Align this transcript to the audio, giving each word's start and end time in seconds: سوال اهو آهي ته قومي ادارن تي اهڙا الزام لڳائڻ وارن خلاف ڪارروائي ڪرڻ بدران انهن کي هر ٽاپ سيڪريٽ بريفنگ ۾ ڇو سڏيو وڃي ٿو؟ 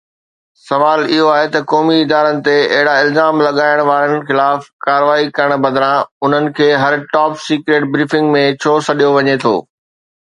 سوال 0.67 0.99
اهو 1.15 1.25
آهي 1.35 1.47
ته 1.55 1.59
قومي 1.71 1.97
ادارن 2.05 2.37
تي 2.47 2.55
اهڙا 2.77 2.93
الزام 3.05 3.35
لڳائڻ 3.47 3.77
وارن 3.89 4.15
خلاف 4.29 4.61
ڪارروائي 4.85 5.25
ڪرڻ 5.37 5.51
بدران 5.67 6.01
انهن 6.27 6.49
کي 6.61 6.67
هر 6.85 6.99
ٽاپ 7.13 7.39
سيڪريٽ 7.47 7.89
بريفنگ 7.93 8.35
۾ 8.39 8.45
ڇو 8.65 8.77
سڏيو 8.89 9.15
وڃي 9.19 9.35
ٿو؟ 9.45 9.55